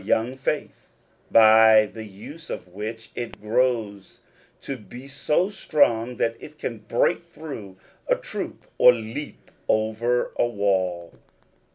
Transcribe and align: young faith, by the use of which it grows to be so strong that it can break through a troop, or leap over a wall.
young 0.03 0.35
faith, 0.35 0.89
by 1.29 1.85
the 1.85 2.03
use 2.05 2.49
of 2.49 2.67
which 2.67 3.11
it 3.13 3.39
grows 3.39 4.21
to 4.59 4.75
be 4.75 5.07
so 5.07 5.47
strong 5.47 6.17
that 6.17 6.35
it 6.39 6.57
can 6.57 6.79
break 6.79 7.23
through 7.23 7.77
a 8.07 8.15
troop, 8.15 8.65
or 8.79 8.91
leap 8.91 9.51
over 9.69 10.31
a 10.39 10.47
wall. 10.47 11.13